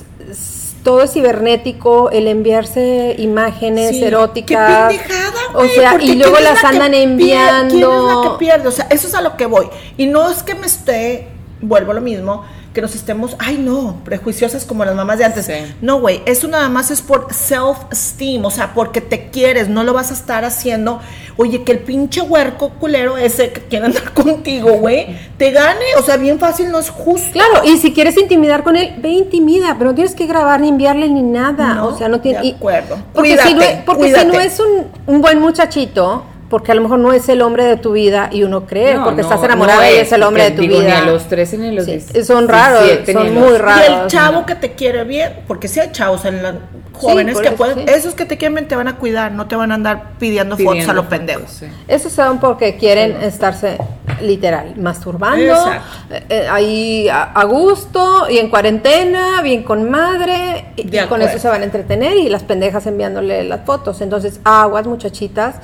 todo 0.84 1.02
es 1.02 1.12
cibernético, 1.12 2.10
el 2.10 2.28
enviarse 2.28 3.16
imágenes 3.18 4.00
eróticas. 4.00 4.92
Qué 4.92 4.98
pendejada, 4.98 5.40
o 5.54 5.66
sea, 5.66 5.96
y 6.00 6.14
luego 6.14 6.38
las 6.38 6.62
andan 6.62 6.94
enviando. 6.94 7.74
¿Quién 7.74 7.90
es 7.90 8.16
la 8.16 8.22
que 8.22 8.38
pierde? 8.38 8.68
O 8.68 8.70
sea, 8.70 8.86
eso 8.90 9.08
es 9.08 9.14
a 9.14 9.22
lo 9.22 9.36
que 9.36 9.46
voy. 9.46 9.66
Y 9.96 10.06
no 10.06 10.30
es 10.30 10.42
que 10.42 10.54
me 10.54 10.66
esté, 10.66 11.28
vuelvo 11.62 11.92
a 11.92 11.94
lo 11.94 12.00
mismo, 12.02 12.44
que 12.74 12.82
nos 12.82 12.96
estemos, 12.96 13.36
ay 13.38 13.56
no, 13.56 14.00
prejuiciosas 14.04 14.64
como 14.64 14.84
las 14.84 14.96
mamás 14.96 15.18
de 15.18 15.24
antes. 15.24 15.48
No, 15.80 16.00
güey, 16.00 16.22
eso 16.26 16.48
nada 16.48 16.68
más 16.68 16.90
es 16.90 17.00
por 17.00 17.28
self-esteem, 17.32 18.44
o 18.44 18.50
sea, 18.50 18.74
porque 18.74 19.00
te 19.00 19.30
quieres, 19.30 19.68
no 19.68 19.84
lo 19.84 19.92
vas 19.92 20.10
a 20.10 20.14
estar 20.14 20.44
haciendo. 20.44 21.00
Oye, 21.36 21.62
que 21.62 21.70
el 21.70 21.78
pinche 21.78 22.20
huerco 22.20 22.70
culero 22.70 23.16
ese 23.16 23.52
que 23.52 23.60
quiere 23.62 23.86
andar 23.86 24.12
contigo, 24.14 24.72
güey, 24.72 25.16
te 25.38 25.52
gane, 25.52 25.84
o 25.98 26.02
sea, 26.02 26.16
bien 26.16 26.40
fácil, 26.40 26.72
no 26.72 26.80
es 26.80 26.90
justo. 26.90 27.30
Claro, 27.32 27.64
y 27.64 27.78
si 27.78 27.92
quieres 27.92 28.18
intimidar 28.18 28.64
con 28.64 28.74
él, 28.74 28.96
ve 28.98 29.10
intimida, 29.10 29.76
pero 29.78 29.90
no 29.90 29.94
tienes 29.94 30.16
que 30.16 30.26
grabar 30.26 30.60
ni 30.60 30.68
enviarle 30.68 31.08
ni 31.08 31.22
nada, 31.22 31.84
o 31.84 31.96
sea, 31.96 32.08
no 32.08 32.20
tiene... 32.20 32.42
De 32.42 32.50
acuerdo. 32.54 32.98
porque 33.14 33.38
si 33.38 33.54
no, 33.54 33.62
porque 33.86 34.12
si 34.12 34.26
no 34.26 34.40
es 34.40 34.58
un, 34.58 34.88
un 35.06 35.20
buen 35.20 35.38
muchachito, 35.38 36.24
porque 36.54 36.70
a 36.70 36.76
lo 36.76 36.82
mejor 36.82 37.00
no 37.00 37.12
es 37.12 37.28
el 37.28 37.42
hombre 37.42 37.64
de 37.64 37.76
tu 37.76 37.94
vida 37.94 38.28
y 38.30 38.44
uno 38.44 38.64
cree, 38.64 38.96
porque 39.00 39.22
estás 39.22 39.42
enamorada 39.42 39.90
y 39.90 39.96
es 39.96 40.12
el 40.12 40.22
hombre 40.22 40.44
de 40.44 40.50
tu 40.52 40.62
vida. 40.62 40.84
Ni 40.84 40.92
a 40.92 41.00
los 41.00 41.24
13 41.24 41.58
ni 41.58 41.68
a 41.70 41.72
los 41.72 41.86
Son 42.24 42.46
raros, 42.46 42.90
son 43.12 43.34
muy 43.34 43.58
raros. 43.58 43.88
Y 43.88 43.92
el 43.92 44.06
chavo 44.06 44.46
que 44.46 44.54
te 44.54 44.74
quiere 44.74 45.02
bien, 45.02 45.40
porque 45.48 45.66
si 45.66 45.80
hay 45.80 45.90
chavos 45.90 46.24
en 46.24 46.44
la, 46.44 46.54
jóvenes 46.92 47.40
que 47.40 47.50
pueden, 47.50 47.88
esos 47.88 48.14
que 48.14 48.24
te 48.24 48.38
quieren 48.38 48.54
bien 48.54 48.68
te 48.68 48.76
van 48.76 48.86
a 48.86 48.98
cuidar, 48.98 49.32
no 49.32 49.48
te 49.48 49.56
van 49.56 49.72
a 49.72 49.74
andar 49.74 50.12
pidiendo, 50.20 50.56
fotos 50.56 50.88
a 50.88 50.92
los 50.92 51.06
pendejos. 51.06 51.64
Esos 51.88 52.12
son 52.12 52.38
porque 52.38 52.76
quieren 52.76 53.20
estarse 53.20 53.76
literal 54.22 54.74
masturbando, 54.76 55.72
eh, 56.08 56.22
eh, 56.28 56.46
ahí 56.48 57.08
a, 57.08 57.42
gusto 57.46 58.30
y 58.30 58.38
en 58.38 58.48
cuarentena, 58.48 59.42
bien 59.42 59.64
con 59.64 59.90
madre, 59.90 60.66
y 60.76 60.96
con 61.08 61.20
eso 61.20 61.36
se 61.40 61.48
van 61.48 61.62
a 61.62 61.64
entretener 61.64 62.16
y 62.16 62.28
las 62.28 62.44
pendejas 62.44 62.86
enviándole 62.86 63.42
las 63.42 63.64
fotos. 63.64 64.00
Entonces, 64.02 64.38
aguas 64.44 64.86
muchachitas 64.86 65.56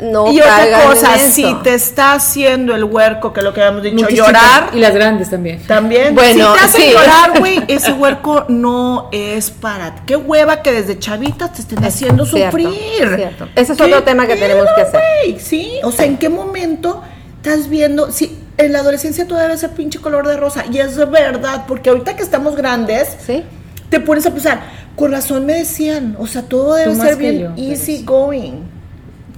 no 0.00 0.32
y 0.32 0.40
otra 0.40 0.84
cosa, 0.84 1.18
si 1.18 1.54
te 1.62 1.74
está 1.74 2.14
haciendo 2.14 2.74
el 2.74 2.84
huerco, 2.84 3.32
que 3.32 3.40
es 3.40 3.44
lo 3.44 3.52
que 3.52 3.62
habíamos 3.62 3.82
dicho, 3.82 4.08
llorar. 4.08 4.70
Y 4.72 4.78
las 4.78 4.94
grandes 4.94 5.30
también. 5.30 5.62
También. 5.66 6.14
Bueno, 6.14 6.52
si 6.52 6.58
te 6.58 6.64
hace 6.64 6.92
llorar, 6.92 7.38
güey, 7.38 7.62
ese 7.68 7.92
huerco 7.92 8.44
no 8.48 9.08
es 9.12 9.50
para 9.50 9.94
ti. 9.94 10.02
Qué 10.06 10.16
hueva 10.16 10.62
que 10.62 10.72
desde 10.72 10.98
chavitas 10.98 11.52
te 11.52 11.62
estén 11.62 11.84
haciendo 11.84 12.24
sufrir. 12.26 12.68
Cierto. 13.16 13.48
Ese 13.54 13.72
es 13.72 13.80
otro 13.80 14.02
tema 14.02 14.26
que 14.26 14.36
tenemos 14.36 14.66
que 14.74 14.82
hacer. 14.82 15.00
sí, 15.40 15.72
o 15.82 15.92
sea, 15.92 16.06
¿en 16.06 16.16
qué 16.16 16.28
momento 16.28 17.02
estás 17.42 17.68
viendo? 17.68 18.10
Si 18.10 18.38
en 18.58 18.72
la 18.72 18.80
adolescencia 18.80 19.26
todo 19.26 19.38
debe 19.38 19.56
ser 19.56 19.70
pinche 19.70 20.00
color 20.00 20.26
de 20.26 20.36
rosa. 20.36 20.64
Y 20.70 20.78
es 20.78 20.96
de 20.96 21.06
verdad, 21.06 21.64
porque 21.66 21.90
ahorita 21.90 22.16
que 22.16 22.22
estamos 22.22 22.56
grandes, 22.56 23.16
¿Sí? 23.24 23.44
te 23.88 24.00
pones 24.00 24.26
a 24.26 24.32
pensar, 24.32 24.60
con 24.96 25.12
razón 25.12 25.46
me 25.46 25.54
decían, 25.54 26.16
o 26.18 26.26
sea, 26.26 26.42
todo 26.42 26.74
debe 26.74 26.94
ser 26.94 27.16
bien 27.16 27.54
easy 27.56 28.02
going. 28.04 28.77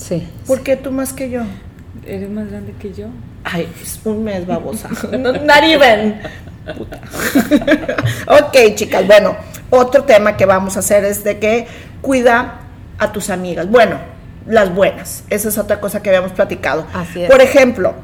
Sí. 0.00 0.26
¿Por 0.46 0.62
qué 0.62 0.76
tú 0.76 0.90
más 0.90 1.12
que 1.12 1.30
yo? 1.30 1.42
¿Eres 2.06 2.30
más 2.30 2.48
grande 2.50 2.74
que 2.80 2.92
yo? 2.92 3.06
Ay, 3.44 3.70
es 3.82 4.00
un 4.04 4.24
mes, 4.24 4.46
babosa. 4.46 4.88
Not 5.12 5.62
even. 5.62 6.20
Puta. 6.76 7.00
ok, 8.46 8.74
chicas, 8.74 9.06
bueno, 9.06 9.36
otro 9.70 10.04
tema 10.04 10.36
que 10.36 10.46
vamos 10.46 10.76
a 10.76 10.80
hacer 10.80 11.04
es 11.04 11.22
de 11.24 11.38
que 11.38 11.66
cuida 12.00 12.60
a 12.98 13.12
tus 13.12 13.30
amigas. 13.30 13.68
Bueno, 13.68 13.98
las 14.46 14.74
buenas. 14.74 15.24
Esa 15.30 15.48
es 15.48 15.58
otra 15.58 15.80
cosa 15.80 16.02
que 16.02 16.08
habíamos 16.08 16.32
platicado. 16.32 16.86
Así 16.94 17.22
es. 17.22 17.30
Por 17.30 17.40
ejemplo, 17.40 17.94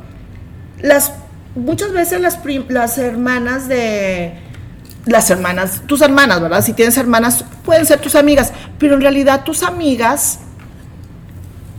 las 0.81 1.13
muchas 1.55 1.93
veces 1.93 2.21
las, 2.21 2.39
las 2.69 2.99
hermanas 2.99 3.69
de 3.69 4.35
las 5.07 5.31
hermanas, 5.31 5.83
tus 5.87 6.03
hermanas, 6.03 6.41
¿verdad? 6.41 6.63
Si 6.63 6.73
tienes 6.73 6.97
hermanas, 6.99 7.45
pueden 7.65 7.87
ser 7.87 8.01
tus 8.01 8.17
amigas, 8.17 8.53
pero 8.79 8.95
en 8.95 9.01
realidad 9.01 9.45
tus 9.45 9.63
amigas 9.63 10.41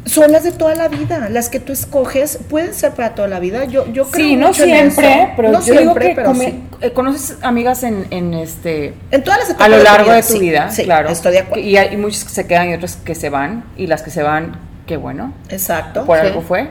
son 0.07 0.31
las 0.31 0.43
de 0.43 0.51
toda 0.51 0.75
la 0.75 0.87
vida, 0.87 1.29
las 1.29 1.49
que 1.49 1.59
tú 1.59 1.73
escoges 1.73 2.39
pueden 2.49 2.73
ser 2.73 2.91
para 2.91 3.15
toda 3.15 3.27
la 3.27 3.39
vida. 3.39 3.65
Yo, 3.65 3.85
yo 3.91 4.09
creo 4.09 4.27
sí, 4.27 4.35
no 4.35 4.53
siempre, 4.53 5.33
pero 5.35 5.51
no 5.51 5.61
siempre, 5.61 6.13
pero 6.15 6.33
eh, 6.81 6.91
conoces 6.91 7.37
amigas 7.41 7.83
en, 7.83 8.07
en, 8.11 8.33
este 8.33 8.93
en 9.11 9.23
todas 9.23 9.39
las 9.39 9.49
etapas 9.49 9.65
a 9.65 9.69
lo 9.69 9.83
largo 9.83 10.11
de 10.11 10.23
tu 10.23 10.39
vida, 10.39 10.71
sí, 10.71 10.83
claro. 10.83 11.09
Estoy 11.09 11.33
de 11.33 11.39
acuerdo. 11.39 11.63
Y 11.63 11.77
hay 11.77 11.97
muchos 11.97 12.23
que 12.23 12.31
se 12.31 12.47
quedan 12.47 12.69
y 12.69 12.73
otros 12.73 12.95
que 12.97 13.15
se 13.15 13.29
van 13.29 13.65
y 13.77 13.87
las 13.87 14.01
que 14.01 14.11
se 14.11 14.23
van, 14.23 14.59
qué 14.85 14.97
bueno. 14.97 15.33
Exacto. 15.49 16.05
Por 16.05 16.19
algo 16.19 16.41
fue. 16.41 16.69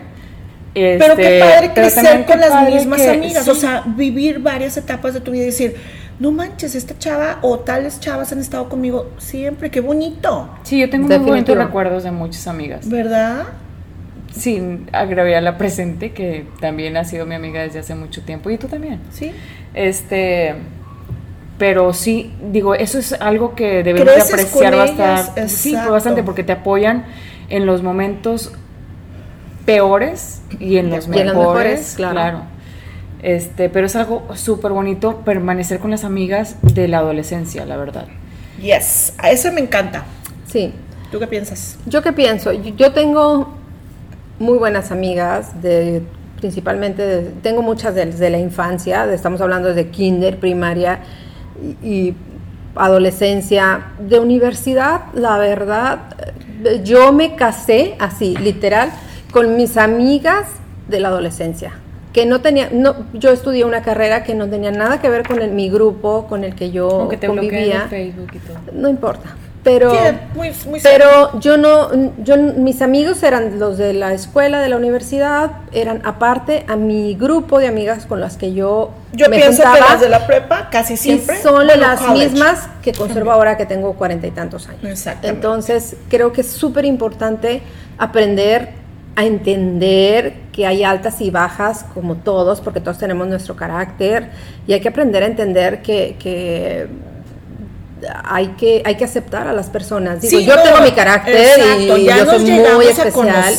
pero 0.75 1.17
qué 1.17 1.39
este, 1.39 1.41
padre 1.41 1.71
crecer 1.75 2.25
con 2.27 2.41
las 2.41 2.71
mismas 2.71 3.07
amigas, 3.07 3.49
o 3.49 3.55
sea, 3.55 3.83
vivir 3.87 4.39
varias 4.41 4.77
etapas 4.77 5.15
de 5.15 5.21
tu 5.21 5.31
vida 5.31 5.43
y 5.43 5.47
decir, 5.47 5.77
no 6.19 6.33
manches, 6.33 6.75
esta 6.75 6.99
chava 6.99 7.39
o 7.43 7.59
tales 7.59 8.01
chavas 8.01 8.33
han 8.33 8.39
estado 8.39 8.69
conmigo 8.69 9.11
siempre, 9.19 9.71
qué 9.71 9.81
bonito. 9.81 10.49
Sí, 10.63 10.79
yo 10.79 10.89
tengo 10.89 11.09
muy 11.09 11.19
bonitos 11.19 11.57
recuerdos 11.57 12.05
de 12.05 12.11
muchas 12.11 12.47
amigas. 12.47 12.89
¿Verdad? 12.89 13.45
Sin 14.33 14.89
agraviar 14.93 15.43
la 15.43 15.59
presente, 15.59 16.13
que 16.13 16.47
también 16.61 16.97
ha 16.97 17.05
sido 17.05 17.27
mi 17.27 17.35
amiga 17.35 17.63
desde 17.63 17.81
hace 17.81 17.95
mucho 17.95 18.23
tiempo, 18.23 18.51
y 18.51 18.59
tú 18.59 18.67
también. 18.67 19.01
Sí. 19.11 19.33
Este, 19.75 20.55
pero 21.59 21.93
sí, 21.93 22.35
digo, 22.51 22.75
eso 22.75 22.99
es 22.99 23.13
algo 23.15 23.55
que 23.55 23.83
debemos 23.83 24.15
de 24.15 24.23
apreciar 24.23 24.77
bastante. 24.77 25.49
Sí, 25.49 25.75
bastante, 25.75 26.23
porque 26.23 26.43
te 26.43 26.53
apoyan 26.53 27.05
en 27.49 27.67
los 27.67 27.83
momentos 27.83 28.53
peores 29.65 30.43
y 30.61 30.77
en 30.77 30.91
los 30.91 31.09
mejores, 31.09 31.95
claro. 31.97 32.43
Este, 33.23 33.69
pero 33.69 33.87
es 33.87 33.97
algo 33.97 34.27
súper 34.35 34.73
bonito 34.73 35.19
permanecer 35.25 35.79
con 35.79 35.91
las 35.91 36.05
amigas 36.05 36.57
de 36.63 36.89
la 36.89 36.99
adolescencia, 36.99 37.65
la 37.65 37.77
verdad. 37.77 38.07
Yes, 38.61 39.15
a 39.19 39.31
eso 39.31 39.51
me 39.53 39.61
encanta. 39.61 40.05
Sí. 40.47 40.73
¿Tú 41.11 41.19
qué 41.19 41.27
piensas? 41.27 41.79
Yo 41.87 42.03
qué 42.03 42.13
pienso, 42.13 42.53
yo 42.53 42.93
tengo 42.93 43.55
muy 44.39 44.59
buenas 44.59 44.91
amigas 44.91 45.63
de 45.63 46.03
principalmente 46.39 47.33
tengo 47.43 47.63
muchas 47.63 47.95
desde 47.95 48.29
la 48.29 48.39
infancia, 48.39 49.11
estamos 49.13 49.41
hablando 49.41 49.69
desde 49.69 49.89
kinder, 49.89 50.39
primaria 50.39 51.01
y, 51.83 52.15
adolescencia, 52.75 53.87
de 53.99 54.21
universidad, 54.21 55.07
la 55.15 55.39
verdad, 55.39 56.15
yo 56.85 57.11
me 57.13 57.35
casé 57.35 57.97
así, 57.99 58.37
literal, 58.37 58.91
con 59.33 59.57
mis 59.57 59.79
amigas 59.79 60.47
de 60.87 61.01
la 61.01 61.09
adolescencia 61.09 61.73
que 62.17 62.25
no 62.25 62.41
tenía, 62.41 62.71
no, 62.73 62.97
yo 63.13 63.31
estudié 63.31 63.67
una 63.67 63.83
carrera 63.83 64.25
que 64.25 64.35
no 64.35 64.49
tenía 64.49 64.71
nada 64.71 65.03
que 65.03 65.11
ver 65.11 65.29
con 65.29 65.43
el, 65.43 65.51
mi 65.51 65.69
grupo, 65.69 66.27
con 66.27 66.45
el 66.45 66.55
que 66.55 66.71
yo 66.71 67.09
te 67.21 67.27
convivía. 67.27 67.89
Facebook 67.91 68.31
y 68.33 68.39
todo. 68.39 68.57
No 68.73 68.89
importa. 68.89 69.37
Pero, 69.63 69.93
pero 70.83 71.39
yo 71.41 71.59
no, 71.59 71.91
yo, 72.25 72.39
mis 72.39 72.81
amigos 72.81 73.23
eran 73.23 73.59
los 73.59 73.77
de 73.77 73.93
la 73.93 74.15
escuela, 74.15 74.61
de 74.61 74.71
la 74.71 74.79
universidad, 74.79 75.51
eran 75.73 76.01
aparte 76.07 76.65
a 76.69 76.77
mi 76.77 77.15
grupo 77.17 77.59
de 77.59 77.67
amigas 77.67 78.07
con 78.07 78.19
las 78.19 78.39
que 78.39 78.55
yo 78.55 78.93
Yo 79.13 79.29
pienso 79.29 79.63
que 79.65 79.81
las 79.81 80.01
de 80.01 80.09
la 80.09 80.27
prepa 80.27 80.71
casi 80.71 80.97
siempre 80.97 81.43
son 81.43 81.67
las 81.67 82.09
mismas 82.13 82.67
que 82.81 82.95
conservo 82.95 83.31
ahora 83.31 83.59
que 83.59 83.67
tengo 83.67 83.93
cuarenta 83.93 84.27
y 84.27 84.31
tantos 84.31 84.69
años. 84.69 85.07
Entonces, 85.21 85.97
creo 86.09 86.33
que 86.33 86.41
es 86.41 86.51
súper 86.51 86.87
importante 86.87 87.61
aprender 87.99 88.87
a 89.17 89.25
entender 89.25 90.46
que 90.57 90.67
hay 90.67 90.83
altas 90.85 91.21
y 91.21 91.31
bajas 91.31 91.85
como 91.93 92.15
todos, 92.15 92.63
porque 92.63 92.81
todos 92.81 92.97
tenemos 92.97 93.29
nuestro 93.29 93.55
carácter 93.55 94.31
y 94.67 94.73
hay 94.73 94.81
que 94.81 94.89
aprender 94.89 95.23
a 95.23 95.27
entender 95.27 95.83
que, 95.83 96.89
hay 98.25 98.49
que 98.49 98.83
hay 98.85 98.95
que 98.95 99.05
aceptar 99.05 99.47
a 99.49 99.53
las 99.53 99.69
personas. 99.69 100.23
Digo, 100.23 100.41
yo 100.41 100.55
tengo 100.63 100.81
mi 100.81 100.93
carácter 100.93 101.61
y 101.79 102.07
yo 102.07 102.25
soy 102.25 102.51
muy 102.51 102.87
especial. 102.87 103.55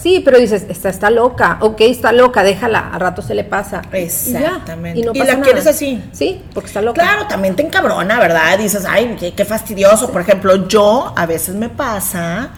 Sí, 0.00 0.20
pero 0.24 0.40
dices, 0.40 0.66
está 0.68 0.88
está 0.88 1.10
loca, 1.10 1.58
ok, 1.60 1.80
está 1.82 2.10
loca, 2.10 2.42
déjala, 2.42 2.90
a 2.92 2.98
rato 2.98 3.22
se 3.22 3.36
le 3.36 3.44
pasa. 3.44 3.80
Exactamente. 3.92 4.98
Y, 4.98 5.04
la 5.04 5.40
quieres 5.42 5.68
así. 5.68 6.02
Sí, 6.10 6.42
porque 6.52 6.66
está 6.66 6.82
loca. 6.82 7.00
Claro, 7.02 7.28
también 7.28 7.54
te 7.54 7.62
encabrona, 7.62 8.18
¿verdad? 8.18 8.58
Dices, 8.58 8.84
ay, 8.84 9.14
qué, 9.16 9.32
qué 9.32 9.44
fastidioso. 9.44 10.10
Por 10.10 10.22
ejemplo, 10.22 10.66
yo 10.66 11.12
a 11.16 11.24
veces 11.24 11.54
me 11.54 11.68
pasa 11.68 12.50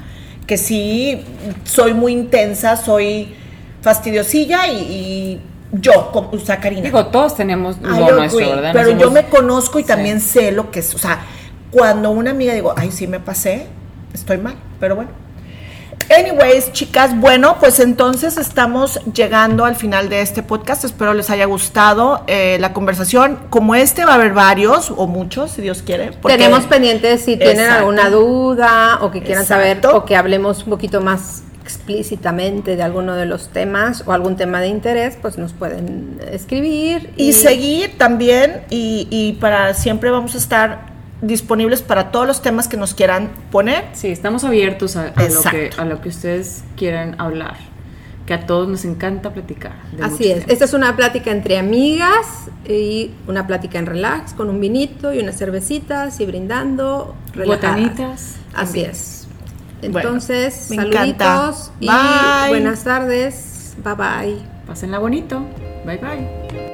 que 0.46 0.56
sí 0.56 1.22
soy 1.64 1.92
muy 1.92 2.12
intensa, 2.12 2.76
soy 2.76 3.43
fastidiosilla 3.84 4.66
y, 4.66 5.38
yo, 5.72 6.10
o 6.12 6.38
sea, 6.38 6.58
Karina. 6.58 6.82
Digo, 6.82 7.06
todos 7.06 7.36
tenemos 7.36 7.78
lo 7.80 8.12
nuestro, 8.12 8.38
¿verdad? 8.38 8.70
pero 8.72 8.90
yo 8.96 9.10
me 9.10 9.24
conozco 9.24 9.78
y 9.78 9.84
también 9.84 10.20
sé 10.20 10.52
lo 10.52 10.70
que 10.70 10.80
es, 10.80 10.94
o 10.94 10.98
sea, 10.98 11.20
cuando 11.70 12.10
una 12.10 12.30
amiga 12.30 12.54
digo, 12.54 12.72
ay, 12.76 12.90
sí 12.90 13.06
me 13.06 13.20
pasé, 13.20 13.66
estoy 14.14 14.38
mal, 14.38 14.54
pero 14.80 14.96
bueno. 14.96 15.10
Anyways, 16.16 16.72
chicas, 16.72 17.18
bueno, 17.18 17.56
pues 17.60 17.80
entonces 17.80 18.36
estamos 18.36 19.00
llegando 19.14 19.64
al 19.64 19.74
final 19.74 20.08
de 20.08 20.20
este 20.20 20.42
podcast. 20.42 20.84
Espero 20.84 21.14
les 21.14 21.30
haya 21.30 21.46
gustado 21.46 22.24
eh, 22.26 22.58
la 22.60 22.74
conversación. 22.74 23.38
Como 23.48 23.74
este 23.74 24.04
va 24.04 24.12
a 24.12 24.14
haber 24.16 24.34
varios 24.34 24.92
o 24.94 25.06
muchos, 25.06 25.52
si 25.52 25.62
Dios 25.62 25.82
quiere. 25.82 26.10
Tenemos 26.26 26.64
pendientes 26.64 27.22
si 27.22 27.36
tienen 27.36 27.60
Exacto. 27.60 27.78
alguna 27.78 28.10
duda 28.10 28.98
o 29.00 29.10
que 29.10 29.22
quieran 29.22 29.46
saber 29.46 29.80
o 29.86 30.04
que 30.04 30.14
hablemos 30.14 30.64
un 30.64 30.70
poquito 30.70 31.00
más 31.00 31.43
explícitamente 31.64 32.76
de 32.76 32.82
alguno 32.82 33.14
de 33.14 33.24
los 33.24 33.48
temas 33.48 34.04
o 34.06 34.12
algún 34.12 34.36
tema 34.36 34.60
de 34.60 34.68
interés, 34.68 35.16
pues 35.20 35.38
nos 35.38 35.54
pueden 35.54 36.20
escribir. 36.30 37.10
Y 37.16 37.32
seguir 37.32 37.96
también 37.96 38.60
y, 38.68 39.08
y 39.10 39.32
para 39.40 39.72
siempre 39.72 40.10
vamos 40.10 40.34
a 40.34 40.38
estar 40.38 40.92
disponibles 41.22 41.80
para 41.80 42.10
todos 42.10 42.26
los 42.26 42.42
temas 42.42 42.68
que 42.68 42.76
nos 42.76 42.92
quieran 42.92 43.30
poner. 43.50 43.86
Sí, 43.94 44.08
estamos 44.08 44.44
abiertos 44.44 44.96
a, 44.96 45.08
a 45.08 45.28
lo 45.28 45.42
que, 45.42 45.70
a 45.78 45.84
lo 45.86 46.02
que 46.02 46.10
ustedes 46.10 46.64
quieran 46.76 47.18
hablar. 47.18 47.56
Que 48.26 48.34
a 48.34 48.46
todos 48.46 48.68
nos 48.68 48.84
encanta 48.84 49.32
platicar. 49.32 49.72
Así 50.02 50.30
es, 50.30 50.40
temas. 50.40 50.50
esta 50.50 50.64
es 50.66 50.72
una 50.74 50.96
plática 50.96 51.30
entre 51.30 51.58
amigas 51.58 52.26
y 52.66 53.10
una 53.26 53.46
plática 53.46 53.78
en 53.78 53.86
relax 53.86 54.32
con 54.32 54.48
un 54.48 54.60
vinito 54.60 55.12
y 55.12 55.18
unas 55.18 55.36
cervecitas 55.38 56.20
y 56.20 56.26
brindando, 56.26 57.14
relajadas. 57.34 57.76
Botanitas. 57.76 58.34
Así 58.54 58.72
también. 58.72 58.90
es. 58.90 59.23
Entonces, 59.84 60.54
saluditos 60.54 61.72
y 61.80 61.88
buenas 62.48 62.84
tardes. 62.84 63.74
Bye 63.82 63.94
bye. 63.94 64.38
Pásenla 64.66 64.98
bonito. 64.98 65.44
Bye 65.84 65.98
bye. 65.98 66.73